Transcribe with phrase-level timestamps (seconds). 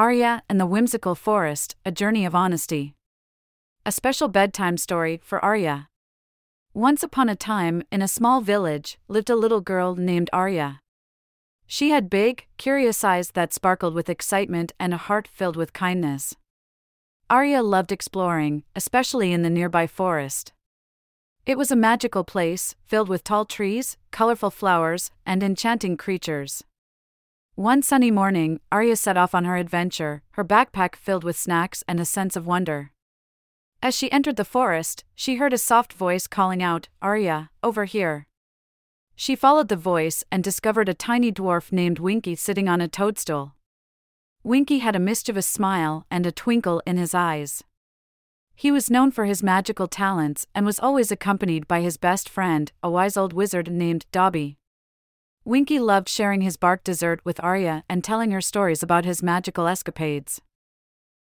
[0.00, 2.94] Arya and the Whimsical Forest A Journey of Honesty.
[3.84, 5.88] A special bedtime story for Arya.
[6.72, 10.80] Once upon a time, in a small village, lived a little girl named Arya.
[11.66, 16.34] She had big, curious eyes that sparkled with excitement and a heart filled with kindness.
[17.28, 20.54] Arya loved exploring, especially in the nearby forest.
[21.44, 26.64] It was a magical place, filled with tall trees, colorful flowers, and enchanting creatures.
[27.54, 32.00] One sunny morning, Arya set off on her adventure, her backpack filled with snacks and
[32.00, 32.92] a sense of wonder.
[33.82, 38.26] As she entered the forest, she heard a soft voice calling out, Arya, over here.
[39.16, 43.54] She followed the voice and discovered a tiny dwarf named Winky sitting on a toadstool.
[44.42, 47.62] Winky had a mischievous smile and a twinkle in his eyes.
[48.54, 52.72] He was known for his magical talents and was always accompanied by his best friend,
[52.82, 54.59] a wise old wizard named Dobby.
[55.44, 59.66] Winky loved sharing his bark dessert with Arya and telling her stories about his magical
[59.66, 60.40] escapades.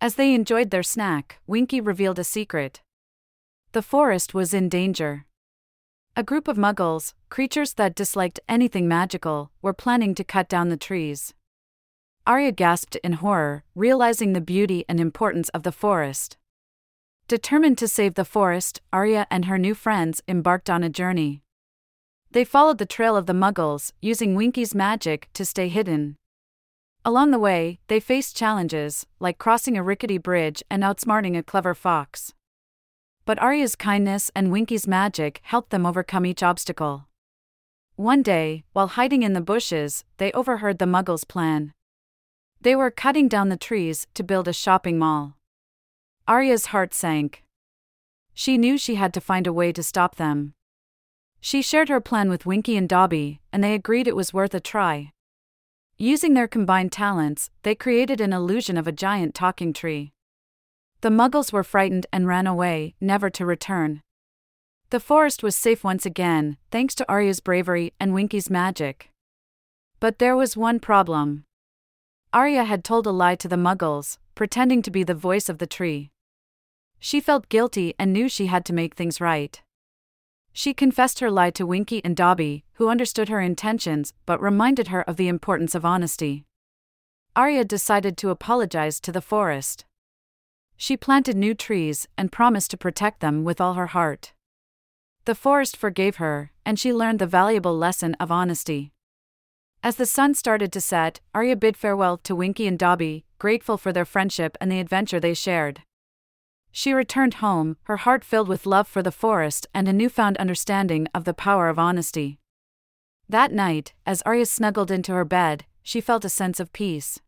[0.00, 2.82] As they enjoyed their snack, Winky revealed a secret.
[3.72, 5.26] The forest was in danger.
[6.14, 10.76] A group of muggles, creatures that disliked anything magical, were planning to cut down the
[10.76, 11.34] trees.
[12.26, 16.36] Arya gasped in horror, realizing the beauty and importance of the forest.
[17.28, 21.42] Determined to save the forest, Arya and her new friends embarked on a journey.
[22.32, 26.16] They followed the trail of the Muggles, using Winky's magic to stay hidden.
[27.04, 31.74] Along the way, they faced challenges, like crossing a rickety bridge and outsmarting a clever
[31.74, 32.34] fox.
[33.24, 37.06] But Arya's kindness and Winky's magic helped them overcome each obstacle.
[37.94, 41.72] One day, while hiding in the bushes, they overheard the Muggles' plan.
[42.60, 45.36] They were cutting down the trees to build a shopping mall.
[46.28, 47.44] Arya's heart sank.
[48.34, 50.54] She knew she had to find a way to stop them.
[51.46, 54.58] She shared her plan with Winky and Dobby, and they agreed it was worth a
[54.58, 55.12] try.
[55.96, 60.12] Using their combined talents, they created an illusion of a giant talking tree.
[61.02, 64.00] The muggles were frightened and ran away, never to return.
[64.90, 69.10] The forest was safe once again, thanks to Arya's bravery and Winky's magic.
[70.00, 71.44] But there was one problem.
[72.32, 75.68] Arya had told a lie to the muggles, pretending to be the voice of the
[75.68, 76.10] tree.
[76.98, 79.62] She felt guilty and knew she had to make things right.
[80.58, 85.02] She confessed her lie to Winky and Dobby, who understood her intentions but reminded her
[85.02, 86.46] of the importance of honesty.
[87.36, 89.84] Arya decided to apologize to the forest.
[90.74, 94.32] She planted new trees and promised to protect them with all her heart.
[95.26, 98.92] The forest forgave her, and she learned the valuable lesson of honesty.
[99.82, 103.92] As the sun started to set, Arya bid farewell to Winky and Dobby, grateful for
[103.92, 105.82] their friendship and the adventure they shared.
[106.78, 111.08] She returned home, her heart filled with love for the forest and a newfound understanding
[111.14, 112.38] of the power of honesty.
[113.30, 117.18] That night, as Arya snuggled into her bed, she felt a sense of peace.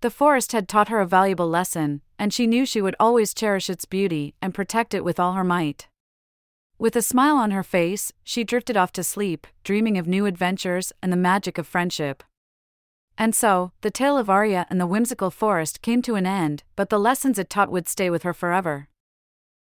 [0.00, 3.68] The forest had taught her a valuable lesson, and she knew she would always cherish
[3.68, 5.88] its beauty and protect it with all her might.
[6.78, 10.90] With a smile on her face, she drifted off to sleep, dreaming of new adventures
[11.02, 12.22] and the magic of friendship.
[13.16, 16.90] And so, the tale of Arya and the whimsical forest came to an end, but
[16.90, 18.88] the lessons it taught would stay with her forever.